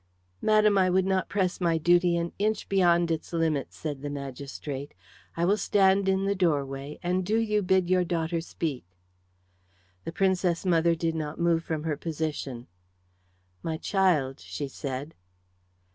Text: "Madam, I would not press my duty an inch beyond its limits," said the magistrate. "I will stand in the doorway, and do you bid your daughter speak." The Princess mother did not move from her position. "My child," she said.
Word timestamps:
"Madam, 0.41 0.79
I 0.79 0.89
would 0.89 1.05
not 1.05 1.29
press 1.29 1.61
my 1.61 1.77
duty 1.77 2.17
an 2.17 2.31
inch 2.39 2.67
beyond 2.67 3.11
its 3.11 3.33
limits," 3.33 3.77
said 3.77 4.01
the 4.01 4.09
magistrate. 4.09 4.95
"I 5.37 5.45
will 5.45 5.57
stand 5.57 6.09
in 6.09 6.25
the 6.25 6.33
doorway, 6.33 6.97
and 7.03 7.23
do 7.23 7.37
you 7.37 7.61
bid 7.61 7.87
your 7.87 8.03
daughter 8.03 8.41
speak." 8.41 8.83
The 10.03 10.11
Princess 10.11 10.65
mother 10.65 10.95
did 10.95 11.13
not 11.13 11.39
move 11.39 11.63
from 11.63 11.83
her 11.83 11.97
position. 11.97 12.65
"My 13.61 13.77
child," 13.77 14.39
she 14.39 14.67
said. 14.67 15.13